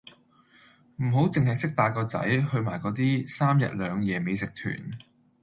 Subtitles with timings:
[0.95, 4.89] 唔好淨係識帶個仔去埋嗰啲三日兩夜美食團